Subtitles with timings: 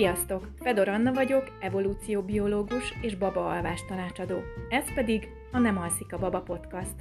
[0.00, 0.48] Sziasztok!
[0.56, 4.40] Fedor Anna vagyok, evolúcióbiológus és babaalvás tanácsadó.
[4.68, 6.94] Ez pedig a Nem alszik a baba podcast.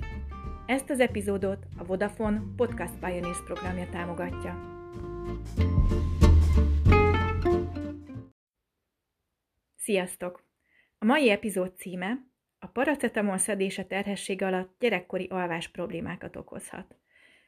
[0.65, 4.59] Ezt az epizódot a Vodafone Podcast Pioneers programja támogatja.
[9.75, 10.47] Sziasztok!
[10.97, 12.17] A mai epizód címe
[12.59, 16.95] a paracetamol szedése terhesség alatt gyerekkori alvás problémákat okozhat.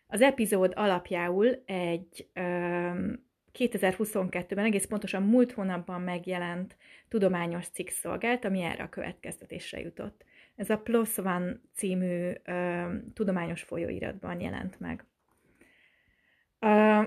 [0.08, 8.62] Az epizód alapjául egy um, 2022-ben, egész pontosan múlt hónapban megjelent tudományos cikk szolgált, ami
[8.62, 10.26] erre a következtetésre jutott.
[10.56, 12.84] Ez a PLOS ONE című ö,
[13.14, 15.06] tudományos folyóiratban jelent meg.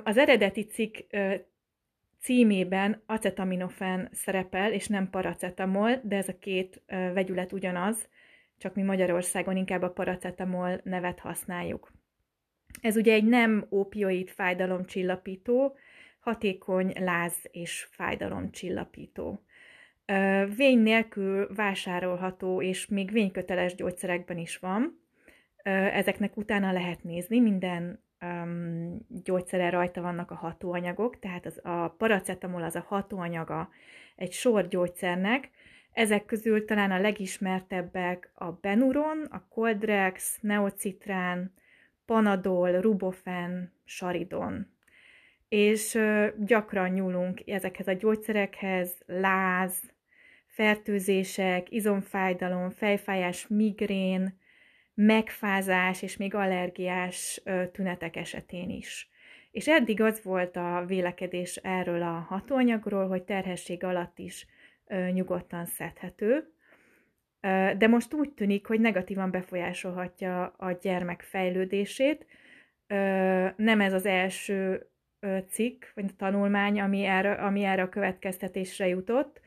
[0.04, 1.34] Az eredeti cikk ö,
[2.20, 8.08] címében acetaminofen szerepel, és nem paracetamol, de ez a két vegyület ugyanaz,
[8.58, 11.92] csak mi Magyarországon inkább a paracetamol nevet használjuk.
[12.80, 15.76] Ez ugye egy nem opioid fájdalomcsillapító,
[16.24, 19.44] hatékony láz és fájdalomcsillapító.
[20.56, 25.00] Vény nélkül vásárolható, és még vényköteles gyógyszerekben is van.
[25.92, 28.02] Ezeknek utána lehet nézni, minden
[29.08, 33.68] gyógyszere rajta vannak a hatóanyagok, tehát az, a paracetamol az a hatóanyaga
[34.16, 35.50] egy sor gyógyszernek,
[35.92, 41.54] ezek közül talán a legismertebbek a Benuron, a Coldrex, Neocitrán,
[42.06, 44.73] Panadol, Rubofen, Saridon
[45.54, 45.98] és
[46.38, 49.92] gyakran nyúlunk ezekhez a gyógyszerekhez, láz,
[50.46, 54.38] fertőzések, izomfájdalom, fejfájás, migrén,
[54.94, 59.10] megfázás és még allergiás tünetek esetén is.
[59.50, 64.46] És eddig az volt a vélekedés erről a hatóanyagról, hogy terhesség alatt is
[65.12, 66.52] nyugodtan szedhető,
[67.78, 72.26] de most úgy tűnik, hogy negatívan befolyásolhatja a gyermek fejlődését.
[73.56, 74.88] Nem ez az első
[75.48, 79.40] cikk, vagy tanulmány, ami erre, ami erre a következtetésre jutott.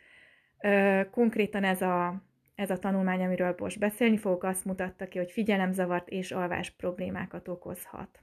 [1.11, 2.23] Konkrétan ez a,
[2.55, 7.47] ez a tanulmány, amiről most beszélni fogok, azt mutatta ki, hogy figyelemzavart és alvás problémákat
[7.47, 8.21] okozhat.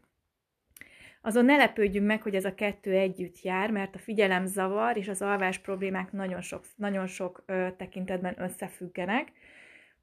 [1.26, 5.22] Azon ne lepődjünk meg, hogy ez a kettő együtt jár, mert a figyelemzavar és az
[5.22, 9.32] alvás problémák nagyon sok, nagyon sok ö, tekintetben összefüggenek.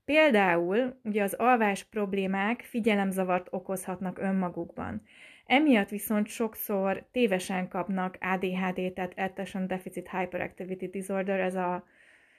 [0.05, 5.01] Például ugye az alvás problémák figyelemzavart okozhatnak önmagukban.
[5.51, 11.83] Emiatt viszont sokszor tévesen kapnak ADHD, tehát Attention Deficit Hyperactivity Disorder, ez a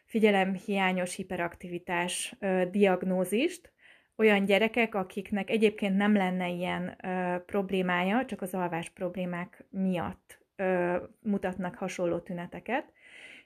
[0.04, 3.72] figyelemhiányos hiperaktivitás ö, diagnózist,
[4.16, 10.96] olyan gyerekek, akiknek egyébként nem lenne ilyen ö, problémája, csak az alvás problémák miatt ö,
[11.22, 12.92] mutatnak hasonló tüneteket.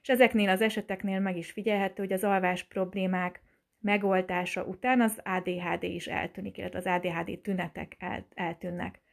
[0.01, 3.41] És ezeknél az eseteknél meg is figyelhető, hogy az alvás problémák
[3.79, 9.05] megoldása után az ADHD is eltűnik, illetve az ADHD tünetek el, eltűnnek.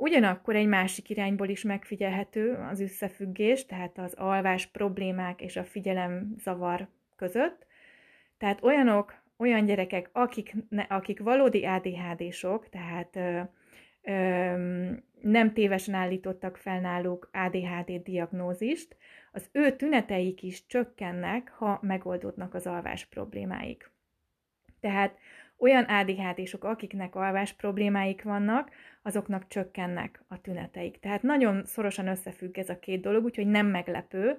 [0.00, 6.88] Ugyanakkor egy másik irányból is megfigyelhető az összefüggés, tehát az alvás problémák és a figyelemzavar
[7.16, 7.66] között.
[8.38, 13.40] Tehát olyanok, olyan gyerekek, akik, ne, akik valódi ADHD-sok, tehát ö,
[14.02, 18.96] ö, nem tévesen állítottak fel náluk ADHD diagnózist,
[19.32, 23.90] az ő tüneteik is csökkennek, ha megoldódnak az alvás problémáik.
[24.80, 25.18] Tehát
[25.60, 28.70] olyan ADHD-sok, akiknek alvás problémáik vannak,
[29.02, 30.98] azoknak csökkennek a tüneteik.
[30.98, 34.38] Tehát nagyon szorosan összefügg ez a két dolog, úgyhogy nem meglepő,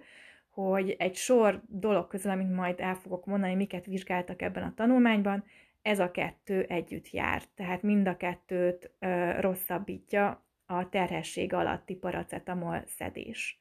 [0.50, 5.44] hogy egy sor dolog közül, amit majd el fogok mondani, miket vizsgáltak ebben a tanulmányban,
[5.82, 7.44] ez a kettő együtt jár.
[7.56, 13.60] Tehát mind a kettőt ö, rosszabbítja a terhesség alatti paracetamol szedés.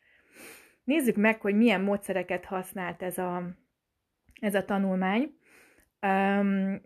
[0.84, 3.42] Nézzük meg, hogy milyen módszereket használt ez a,
[4.40, 5.38] ez a tanulmány.
[6.00, 6.80] Um,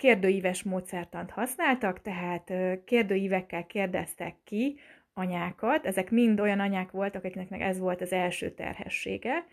[0.00, 2.52] kérdőíves módszertant használtak, tehát
[2.84, 4.78] kérdőívekkel kérdeztek ki
[5.14, 9.46] anyákat, ezek mind olyan anyák voltak, akiknek ez volt az első terhessége,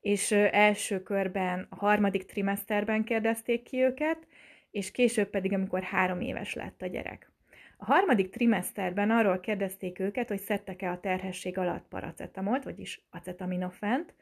[0.00, 4.26] és első körben a harmadik trimeszterben kérdezték ki őket,
[4.70, 7.30] és később pedig, amikor három éves lett a gyerek.
[7.76, 14.14] A harmadik trimeszterben arról kérdezték őket, hogy szedtek-e a terhesség alatt paracetamolt, vagyis acetaminofent,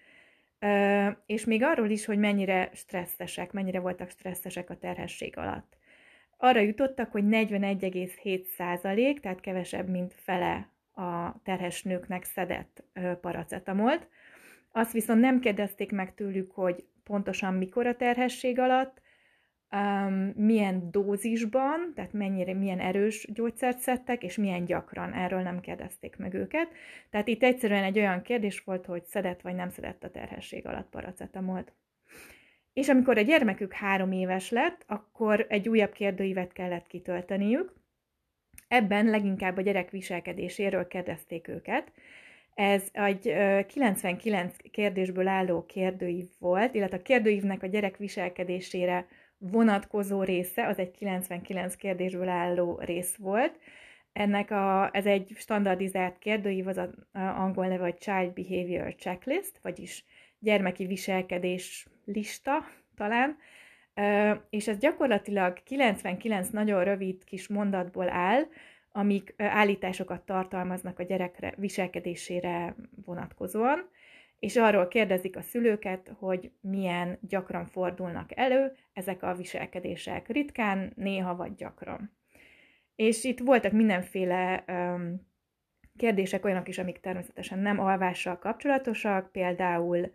[1.26, 5.76] és még arról is, hogy mennyire stresszesek, mennyire voltak stresszesek a terhesség alatt.
[6.42, 12.84] Arra jutottak, hogy 41,7% tehát kevesebb, mint fele a terhes nőknek szedett
[13.20, 14.08] paracetamolt.
[14.72, 19.00] Azt viszont nem kérdezték meg tőlük, hogy pontosan mikor a terhesség alatt,
[19.72, 26.16] um, milyen dózisban, tehát mennyire, milyen erős gyógyszert szedtek, és milyen gyakran, erről nem kérdezték
[26.16, 26.68] meg őket.
[27.10, 30.88] Tehát itt egyszerűen egy olyan kérdés volt, hogy szedett vagy nem szedett a terhesség alatt
[30.90, 31.72] paracetamolt.
[32.72, 37.72] És amikor a gyermekük három éves lett, akkor egy újabb kérdőívet kellett kitölteniük.
[38.68, 41.92] Ebben leginkább a gyerek viselkedéséről kérdezték őket.
[42.54, 43.34] Ez egy
[43.66, 49.06] 99 kérdésből álló kérdőív volt, illetve a kérdőívnek a gyerek viselkedésére
[49.38, 53.58] vonatkozó része, az egy 99 kérdésből álló rész volt.
[54.12, 59.58] Ennek a, ez egy standardizált kérdőív, az a, a angol neve, hogy Child Behavior Checklist,
[59.62, 60.04] vagyis
[60.40, 62.64] gyermeki viselkedés lista
[62.96, 63.38] talán,
[64.50, 68.42] és ez gyakorlatilag 99 nagyon rövid kis mondatból áll,
[68.92, 73.90] amik állításokat tartalmaznak a gyerekre viselkedésére vonatkozóan,
[74.38, 80.28] és arról kérdezik a szülőket, hogy milyen gyakran fordulnak elő ezek a viselkedések.
[80.28, 82.16] Ritkán, néha vagy gyakran.
[82.96, 85.28] És itt voltak mindenféle um,
[85.96, 90.12] kérdések, olyanok is, amik természetesen nem alvással kapcsolatosak, például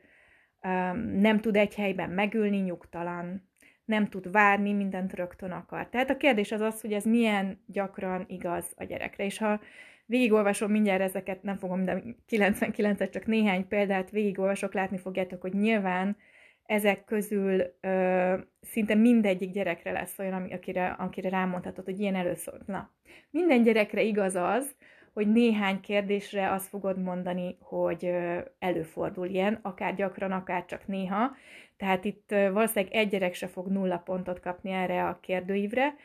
[1.20, 3.50] nem tud egy helyben megülni, nyugtalan,
[3.86, 5.90] nem tud várni, mindent rögtön akar.
[5.90, 9.26] Tehát a kérdés az az, hogy ez milyen gyakran igaz a gyerekre.
[9.26, 9.60] És ha
[10.06, 16.18] végigolvasom mindjárt ezeket, nem fogom de 99-et, csak néhány példát végigolvasok, látni fogjátok, hogy nyilván
[16.66, 22.62] ezek közül ö, szinte mindegyik gyerekre lesz olyan, akire, akire rámondhatod, hogy ilyen először.
[22.66, 22.92] Na,
[23.30, 24.76] minden gyerekre igaz az,
[25.16, 28.12] hogy néhány kérdésre azt fogod mondani, hogy
[28.60, 31.36] előfordul ilyen, akár gyakran, akár csak néha.
[31.78, 35.96] Tehát itt valószínűleg egy gyerek se fog nulla pontot kapni erre a kérdőívre,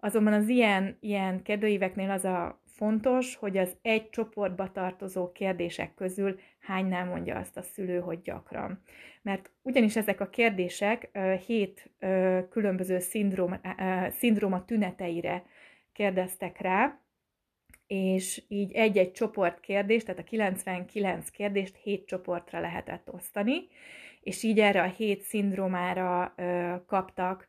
[0.00, 6.38] azonban az ilyen, ilyen kérdőíveknél az a fontos, hogy az egy csoportba tartozó kérdések közül
[6.60, 8.82] hánynál mondja azt a szülő, hogy gyakran.
[9.22, 11.90] Mert ugyanis ezek a kérdések hét
[12.50, 13.60] különböző szindróma,
[14.18, 15.44] szindróma tüneteire
[15.92, 17.00] kérdeztek rá,
[17.90, 23.68] és így egy-egy csoport kérdést, tehát a 99 kérdést 7 csoportra lehetett osztani,
[24.20, 27.46] és így erre a 7 szindrómára ö, kaptak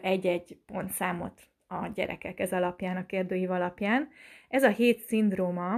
[0.00, 4.08] egy-egy pontszámot a gyerekek ez alapján, a kérdőív alapján.
[4.48, 5.76] Ez a 7 szindróma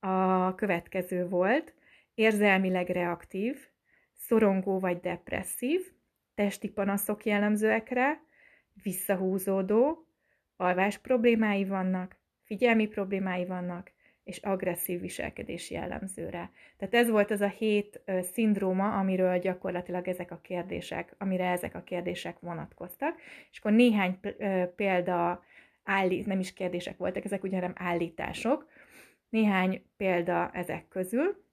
[0.00, 1.74] a következő volt,
[2.14, 3.68] érzelmileg reaktív,
[4.12, 5.92] szorongó vagy depresszív,
[6.34, 8.20] testi panaszok jellemzőek rá,
[8.82, 10.06] visszahúzódó,
[10.56, 12.20] alvás problémái vannak,
[12.52, 13.92] figyelmi problémái vannak,
[14.24, 16.50] és agresszív viselkedés jellemzőre.
[16.76, 18.02] Tehát ez volt az a hét
[18.32, 23.20] szindróma, amiről gyakorlatilag ezek a kérdések, amire ezek a kérdések vonatkoztak.
[23.50, 24.18] És akkor néhány
[24.76, 25.44] példa,
[25.84, 28.68] állít, nem is kérdések voltak, ezek ugye nem állítások.
[29.28, 31.44] Néhány példa ezek közül.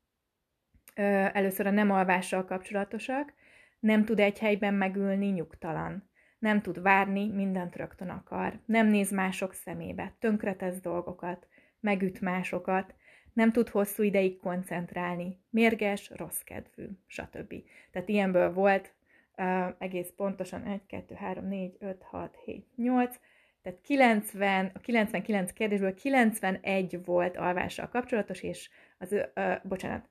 [1.33, 3.33] Először a nem alvással kapcsolatosak.
[3.79, 6.08] Nem tud egy helyben megülni, nyugtalan
[6.39, 11.47] nem tud várni, mindent rögtön akar, nem néz mások szemébe, tönkretesz dolgokat,
[11.79, 12.93] megüt másokat,
[13.33, 17.53] nem tud hosszú ideig koncentrálni, mérges, rossz kedvű, stb.
[17.91, 18.93] Tehát ilyenből volt
[19.37, 23.19] uh, egész pontosan 1, 2, 3, 4, 5, 6, 7, 8,
[23.61, 30.09] tehát 90, a 99 kérdésből 91 volt alvással kapcsolatos, és az, uh, bocsánat,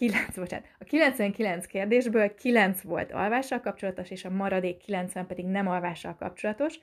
[0.00, 5.68] 9, bocsánat, a 99 kérdésből 9 volt alvással kapcsolatos, és a maradék 90 pedig nem
[5.68, 6.78] alvással kapcsolatos.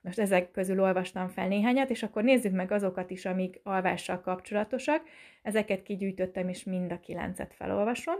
[0.00, 5.02] Most ezek közül olvastam fel néhányat, és akkor nézzük meg azokat is, amik alvással kapcsolatosak.
[5.42, 8.16] Ezeket kigyűjtöttem, és mind a 9-et felolvasom.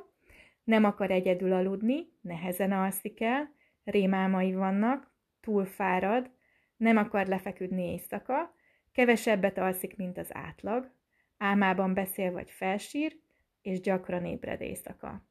[0.64, 3.54] Nem akar egyedül aludni, nehezen alszik el,
[3.84, 6.30] rémálmai vannak, túl fárad,
[6.76, 8.54] nem akar lefeküdni éjszaka,
[8.92, 10.90] kevesebbet alszik, mint az átlag,
[11.38, 13.20] álmában beszél vagy felsír,
[13.62, 15.26] és gyakran ébred éjszaka.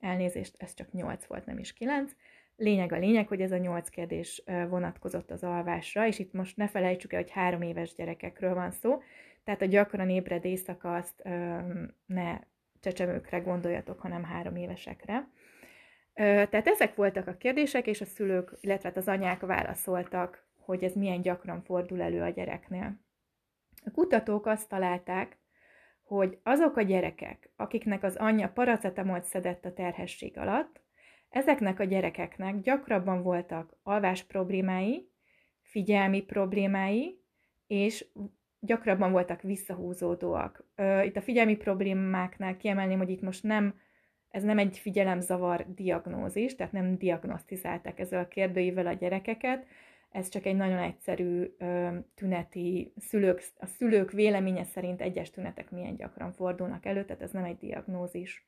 [0.00, 2.12] Elnézést, ez csak 8 volt, nem is 9.
[2.56, 6.68] Lényeg a lényeg, hogy ez a 8 kérdés vonatkozott az alvásra, és itt most ne
[6.68, 9.02] felejtsük el, hogy három éves gyerekekről van szó,
[9.44, 11.22] tehát a gyakran ébred éjszaka azt
[12.06, 12.38] ne
[12.80, 15.28] csecsemőkre gondoljatok, hanem három évesekre.
[16.14, 20.94] Tehát ezek voltak a kérdések, és a szülők, illetve hát az anyák válaszoltak, hogy ez
[20.94, 23.00] milyen gyakran fordul elő a gyereknél.
[23.84, 25.38] A kutatók azt találták,
[26.06, 30.80] hogy azok a gyerekek, akiknek az anyja paracetamolt szedett a terhesség alatt,
[31.28, 35.08] ezeknek a gyerekeknek gyakrabban voltak alvás problémái,
[35.62, 37.20] figyelmi problémái,
[37.66, 38.06] és
[38.60, 40.64] gyakrabban voltak visszahúzódóak.
[41.04, 43.80] Itt a figyelmi problémáknál kiemelném, hogy itt most nem,
[44.30, 49.66] ez nem egy figyelemzavar diagnózis, tehát nem diagnosztizálták ezzel a kérdőivel a gyerekeket,
[50.10, 55.96] ez csak egy nagyon egyszerű ö, tüneti, szülők, a szülők véleménye szerint egyes tünetek milyen
[55.96, 58.46] gyakran fordulnak elő, tehát ez nem egy diagnózis.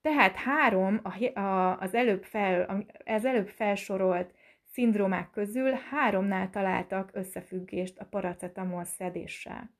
[0.00, 4.34] Tehát három, a, a, az, előbb fel, az előbb felsorolt
[4.72, 9.70] szindrómák közül háromnál találtak összefüggést a paracetamol szedéssel.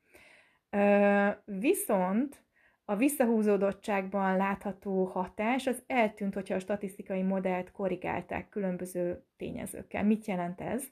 [0.70, 2.43] Ö, viszont
[2.84, 10.04] a visszahúzódottságban látható hatás az eltűnt, hogyha a statisztikai modellt korrigálták különböző tényezőkkel.
[10.04, 10.84] Mit jelent ez?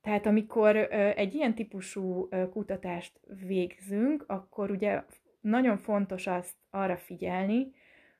[0.00, 0.76] Tehát amikor
[1.16, 5.02] egy ilyen típusú kutatást végzünk, akkor ugye
[5.40, 7.72] nagyon fontos azt arra figyelni,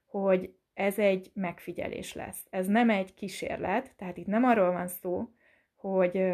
[0.06, 2.46] hogy ez egy megfigyelés lesz.
[2.50, 5.28] Ez nem egy kísérlet, tehát itt nem arról van szó,
[5.82, 6.32] hogy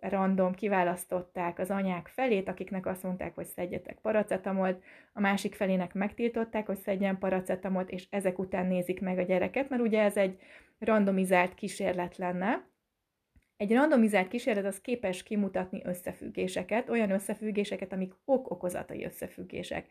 [0.00, 6.66] random kiválasztották az anyák felét, akiknek azt mondták, hogy szedjetek paracetamolt, a másik felének megtiltották,
[6.66, 10.38] hogy szedjen paracetamolt, és ezek után nézik meg a gyereket, mert ugye ez egy
[10.78, 12.68] randomizált kísérlet lenne.
[13.56, 19.86] Egy randomizált kísérlet az képes kimutatni összefüggéseket, olyan összefüggéseket, amik ok-okozatai összefüggések.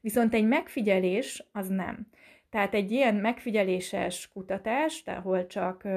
[0.00, 2.06] Viszont egy megfigyelés az nem.
[2.50, 5.88] Tehát egy ilyen megfigyeléses kutatás, ahol csak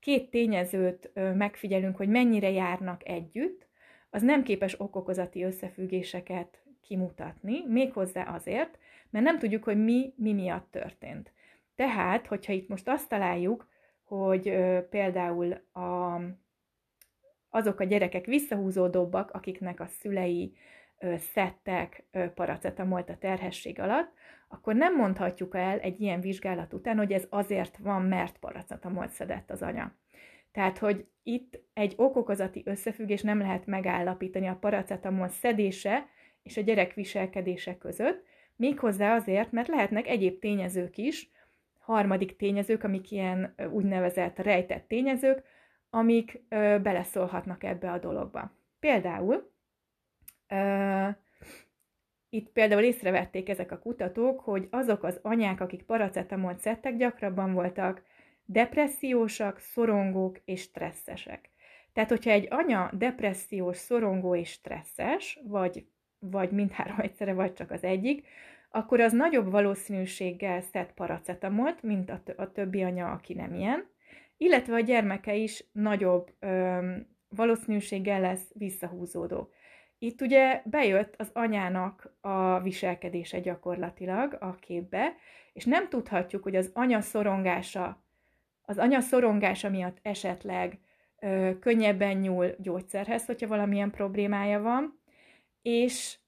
[0.00, 3.68] két tényezőt megfigyelünk, hogy mennyire járnak együtt,
[4.10, 8.78] az nem képes okokozati összefüggéseket kimutatni, méghozzá azért,
[9.10, 11.32] mert nem tudjuk, hogy mi, mi miatt történt.
[11.74, 13.68] Tehát, hogyha itt most azt találjuk,
[14.04, 14.54] hogy
[14.90, 16.20] például a,
[17.48, 20.52] azok a gyerekek visszahúzódóbbak, akiknek a szülei
[21.16, 22.04] szedtek
[22.34, 24.12] paracetamolt a terhesség alatt,
[24.48, 29.50] akkor nem mondhatjuk el egy ilyen vizsgálat után, hogy ez azért van, mert paracetamolt szedett
[29.50, 29.94] az anya.
[30.52, 36.06] Tehát, hogy itt egy okokozati összefüggés nem lehet megállapítani a paracetamol szedése
[36.42, 38.24] és a gyerek viselkedése között,
[38.56, 41.30] méghozzá azért, mert lehetnek egyéb tényezők is,
[41.78, 45.42] harmadik tényezők, amik ilyen úgynevezett rejtett tényezők,
[45.90, 48.52] amik ö, beleszólhatnak ebbe a dologba.
[48.80, 49.49] Például
[52.30, 58.02] itt például észrevették ezek a kutatók, hogy azok az anyák, akik paracetamolt szedtek, gyakrabban voltak
[58.44, 61.50] depressziósak, szorongók és stresszesek.
[61.92, 65.86] Tehát, hogyha egy anya depressziós, szorongó és stresszes, vagy,
[66.18, 68.26] vagy mindhárom egyszerre, vagy csak az egyik,
[68.70, 73.88] akkor az nagyobb valószínűséggel szed paracetamolt, mint a, a többi anya, aki nem ilyen,
[74.36, 79.50] illetve a gyermeke is nagyobb öm, valószínűséggel lesz visszahúzódó.
[80.02, 85.14] Itt ugye bejött az anyának a viselkedése gyakorlatilag a képbe,
[85.52, 88.02] és nem tudhatjuk, hogy az anya szorongása,
[88.62, 90.78] az anya szorongása miatt esetleg
[91.18, 95.00] ö, könnyebben nyúl gyógyszerhez, hogyha valamilyen problémája van,
[95.62, 96.18] és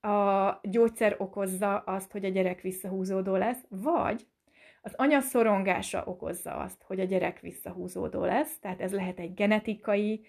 [0.00, 4.26] a gyógyszer okozza azt, hogy a gyerek visszahúzódó lesz, vagy
[4.82, 10.26] az anya szorongása okozza azt, hogy a gyerek visszahúzódó lesz, tehát ez lehet egy genetikai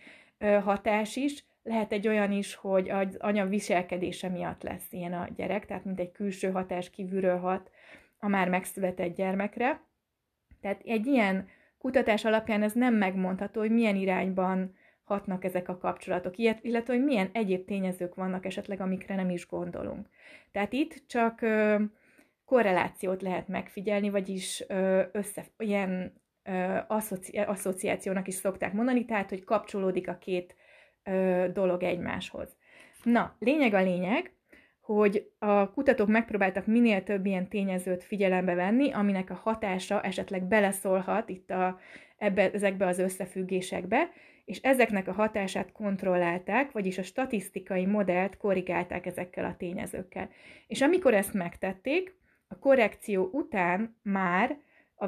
[0.63, 5.65] hatás is, lehet egy olyan is, hogy az anya viselkedése miatt lesz ilyen a gyerek,
[5.65, 7.71] tehát mint egy külső hatás kívülről hat
[8.19, 9.81] a már megszületett gyermekre.
[10.61, 11.47] Tehát egy ilyen
[11.77, 17.29] kutatás alapján ez nem megmondható, hogy milyen irányban hatnak ezek a kapcsolatok, illetve hogy milyen
[17.31, 20.09] egyéb tényezők vannak esetleg, amikre nem is gondolunk.
[20.51, 21.75] Tehát itt csak ö,
[22.45, 29.43] korrelációt lehet megfigyelni, vagyis ö, össze, ilyen ö, asszociá, asszociációnak is szokták mondani, tehát hogy
[29.43, 30.55] kapcsolódik a két
[31.07, 32.57] ö, dolog egymáshoz.
[33.03, 34.31] Na, lényeg a lényeg,
[34.81, 41.29] hogy a kutatók megpróbáltak minél több ilyen tényezőt figyelembe venni, aminek a hatása esetleg beleszólhat
[41.29, 41.79] itt a,
[42.17, 44.09] ebbe, ezekbe az összefüggésekbe,
[44.45, 50.29] és ezeknek a hatását kontrollálták, vagyis a statisztikai modellt korrigálták ezekkel a tényezőkkel.
[50.67, 52.15] És amikor ezt megtették,
[52.47, 54.57] a korrekció után már
[54.95, 55.07] a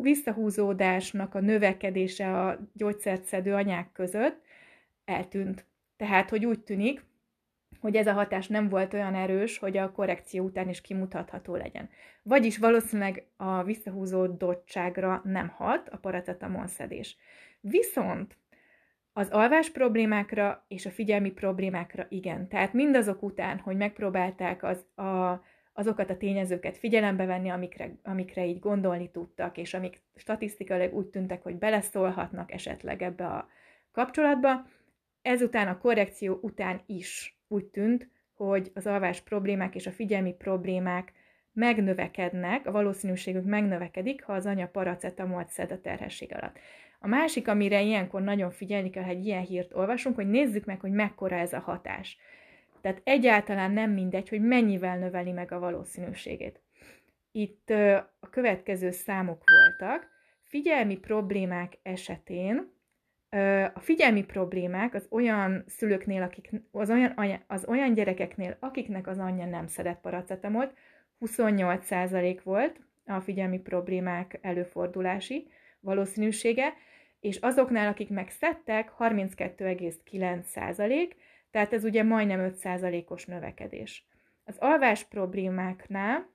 [0.00, 4.46] visszahúzódásnak a növekedése a gyógyszert szedő anyák között
[5.08, 5.66] eltűnt.
[5.96, 7.04] Tehát, hogy úgy tűnik,
[7.80, 11.88] hogy ez a hatás nem volt olyan erős, hogy a korrekció után is kimutatható legyen.
[12.22, 17.16] Vagyis valószínűleg a visszahúzódottságra nem hat a paracetamol szedés.
[17.60, 18.36] Viszont
[19.12, 22.48] az alvás problémákra és a figyelmi problémákra igen.
[22.48, 28.58] Tehát mindazok után, hogy megpróbálták az, a, azokat a tényezőket figyelembe venni, amikre, amikre így
[28.58, 33.48] gondolni tudtak, és amik statisztikailag úgy tűntek, hogy beleszólhatnak esetleg ebbe a
[33.92, 34.66] kapcsolatba,
[35.28, 41.12] ezután a korrekció után is úgy tűnt, hogy az alvás problémák és a figyelmi problémák
[41.52, 46.58] megnövekednek, a valószínűségük megnövekedik, ha az anya paracetamolt szed a terhesség alatt.
[47.00, 50.80] A másik, amire ilyenkor nagyon figyelni kell, ha egy ilyen hírt olvasunk, hogy nézzük meg,
[50.80, 52.18] hogy mekkora ez a hatás.
[52.80, 56.60] Tehát egyáltalán nem mindegy, hogy mennyivel növeli meg a valószínűségét.
[57.32, 57.70] Itt
[58.20, 60.08] a következő számok voltak.
[60.42, 62.76] Figyelmi problémák esetén
[63.74, 69.18] a figyelmi problémák az olyan szülőknél, akik, az, olyan, anya, az olyan gyerekeknél, akiknek az
[69.18, 70.74] anyja nem szedett paracetamolt,
[71.20, 76.74] 28% volt a figyelmi problémák előfordulási valószínűsége,
[77.20, 81.12] és azoknál, akik megszedtek, 32,9%,
[81.50, 84.06] tehát ez ugye majdnem 5%-os növekedés.
[84.44, 86.28] Az alvás problémáknál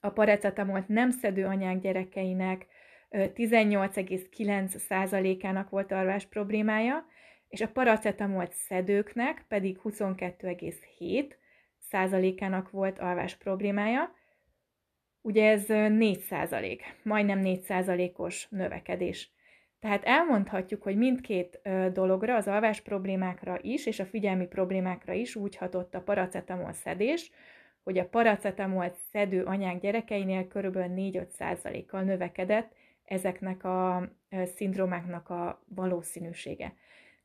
[0.00, 2.66] a paracetamolt nem szedő anyák gyerekeinek
[3.14, 7.06] 18,9%-ának volt alvás problémája,
[7.48, 11.30] és a paracetamolt szedőknek pedig 22,7
[11.78, 14.14] százalékának volt alvás problémája,
[15.20, 19.32] ugye ez 4 százalék, majdnem 4 százalékos növekedés.
[19.80, 21.60] Tehát elmondhatjuk, hogy mindkét
[21.92, 27.30] dologra, az alvás problémákra is, és a figyelmi problémákra is úgy hatott a paracetamol szedés,
[27.82, 30.76] hogy a paracetamol szedő anyák gyerekeinél kb.
[30.76, 34.08] 4-5 kal növekedett ezeknek a
[34.54, 36.74] szindrómáknak a valószínűsége.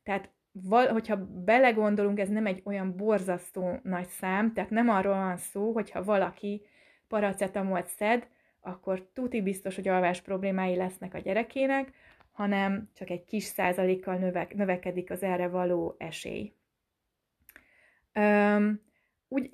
[0.02, 0.30] Tehát
[0.68, 6.04] hogyha belegondolunk, ez nem egy olyan borzasztó nagy szám, tehát nem arról van szó, hogyha
[6.04, 6.62] valaki
[7.08, 8.28] paracetamolt szed,
[8.60, 11.92] akkor tuti biztos, hogy alvás problémái lesznek a gyerekének,
[12.32, 16.52] hanem csak egy kis százalékkal növek, növekedik az erre való esély.
[18.14, 18.80] Üm,
[19.28, 19.50] úgy,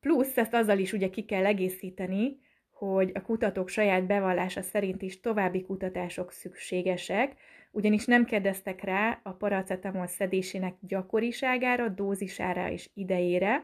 [0.00, 2.40] plusz ezt azzal is ugye ki kell egészíteni,
[2.88, 7.34] hogy a kutatók saját bevallása szerint is további kutatások szükségesek,
[7.70, 13.62] ugyanis nem kérdeztek rá a paracetamol szedésének gyakoriságára, dózisára és idejére,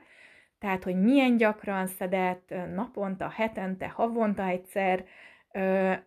[0.58, 5.04] tehát, hogy milyen gyakran szedett, naponta, hetente, havonta egyszer,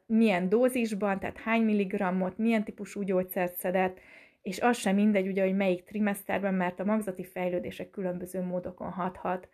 [0.06, 4.00] milyen dózisban, tehát hány milligrammot, milyen típusú gyógyszert szedett,
[4.41, 9.50] és az sem mindegy, ugye, hogy melyik trimeszterben, mert a magzati fejlődések különböző módokon hathat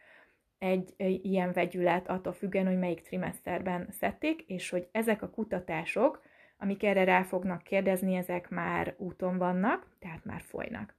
[0.57, 6.21] egy, ilyen vegyület, attól függően, hogy melyik trimeszterben szedték, és hogy ezek a kutatások,
[6.57, 10.95] amik erre rá fognak kérdezni, ezek már úton vannak, tehát már folynak.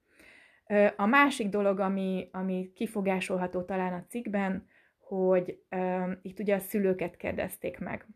[0.97, 4.67] A másik dolog, ami, ami kifogásolható talán a cikkben,
[4.99, 8.07] hogy uh, itt ugye a szülőket kérdezték meg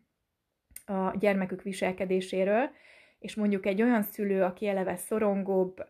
[0.87, 2.71] a gyermekük viselkedéséről,
[3.23, 5.87] és mondjuk egy olyan szülő, aki eleve szorongóbb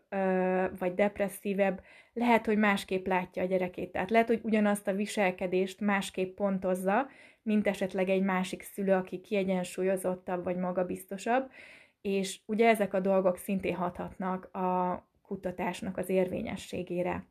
[0.79, 1.81] vagy depresszívebb,
[2.13, 3.91] lehet, hogy másképp látja a gyerekét.
[3.91, 7.09] Tehát lehet, hogy ugyanazt a viselkedést másképp pontozza,
[7.41, 11.51] mint esetleg egy másik szülő, aki kiegyensúlyozottabb vagy magabiztosabb,
[12.01, 17.25] és ugye ezek a dolgok szintén hathatnak a kutatásnak az érvényességére.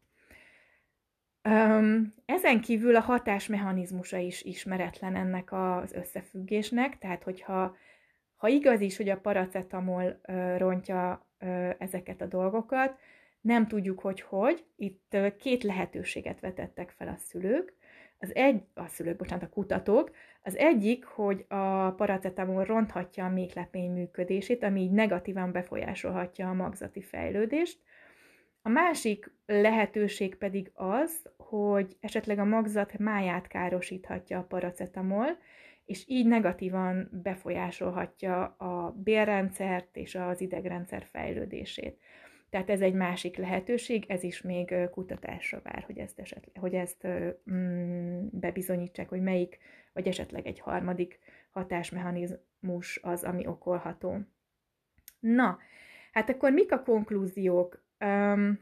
[2.24, 7.76] Ezen kívül a hatásmechanizmusa is ismeretlen ennek az összefüggésnek, tehát hogyha
[8.42, 10.20] ha igaz is, hogy a paracetamol
[10.56, 11.26] rontja
[11.78, 12.98] ezeket a dolgokat,
[13.40, 14.64] nem tudjuk, hogy hogy.
[14.76, 17.74] Itt két lehetőséget vetettek fel a szülők.
[18.18, 20.10] Az egy, a szülők, bocsánat, a kutatók.
[20.42, 27.00] Az egyik, hogy a paracetamol ronthatja a méklepény működését, ami így negatívan befolyásolhatja a magzati
[27.00, 27.78] fejlődést.
[28.62, 35.38] A másik lehetőség pedig az, hogy esetleg a magzat máját károsíthatja a paracetamol,
[35.84, 42.00] és így negatívan befolyásolhatja a bélrendszert és az idegrendszer fejlődését.
[42.50, 47.06] Tehát ez egy másik lehetőség, ez is még kutatásra vár, hogy ezt, esetleg, hogy ezt
[47.50, 49.58] mm, bebizonyítsák, hogy melyik,
[49.92, 51.18] vagy esetleg egy harmadik
[51.50, 54.18] hatásmechanizmus az, ami okolható.
[55.20, 55.58] Na,
[56.12, 57.84] hát akkor mik a konklúziók?
[58.04, 58.60] Um,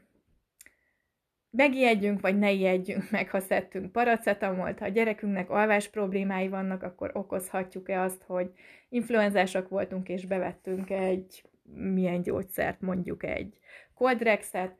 [1.51, 7.11] megijedjünk, vagy ne ijedjünk meg, ha szedtünk paracetamolt, ha a gyerekünknek alvás problémái vannak, akkor
[7.13, 8.51] okozhatjuk-e azt, hogy
[8.89, 13.59] influenzásak voltunk, és bevettünk egy milyen gyógyszert, mondjuk egy
[13.93, 14.75] Coldrexet.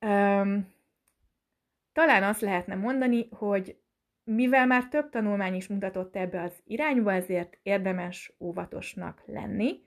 [0.00, 0.72] Um,
[1.92, 3.76] talán azt lehetne mondani, hogy
[4.24, 9.80] mivel már több tanulmány is mutatott ebbe az irányba, ezért érdemes óvatosnak lenni,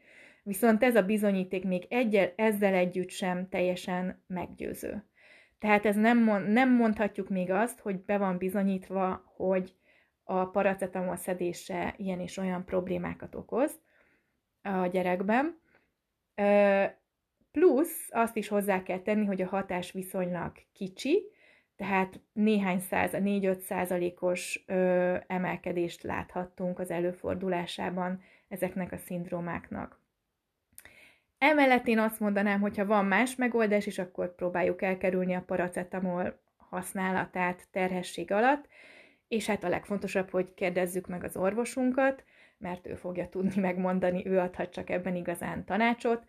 [0.44, 5.04] viszont ez a bizonyíték még egyel, ezzel együtt sem teljesen meggyőző.
[5.62, 9.76] Tehát ez nem, mond, nem mondhatjuk még azt, hogy be van bizonyítva, hogy
[10.24, 13.80] a paracetamol szedése ilyen és olyan problémákat okoz
[14.62, 15.60] a gyerekben.
[17.52, 21.24] Plusz azt is hozzá kell tenni, hogy a hatás viszonylag kicsi,
[21.76, 24.64] tehát néhány száz, 4-5 százalékos
[25.28, 30.01] emelkedést láthattunk az előfordulásában ezeknek a szindrómáknak.
[31.44, 36.40] Emellett én azt mondanám, hogy ha van más megoldás, és akkor próbáljuk elkerülni a paracetamol
[36.58, 38.68] használatát terhesség alatt,
[39.28, 42.24] és hát a legfontosabb, hogy kérdezzük meg az orvosunkat,
[42.58, 46.24] mert ő fogja tudni megmondani, ő adhat csak ebben igazán tanácsot,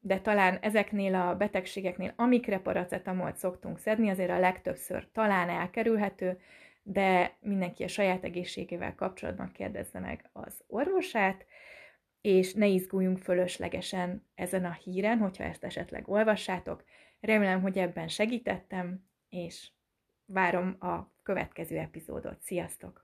[0.00, 6.40] de talán ezeknél a betegségeknél, amikre paracetamolt szoktunk szedni, azért a legtöbbször talán elkerülhető,
[6.82, 11.44] de mindenki a saját egészségével kapcsolatban kérdezze meg az orvosát,
[12.22, 16.84] és ne izguljunk fölöslegesen ezen a híren, hogyha ezt esetleg olvassátok.
[17.20, 19.70] Remélem, hogy ebben segítettem, és
[20.24, 22.40] várom a következő epizódot.
[22.40, 23.01] Sziasztok!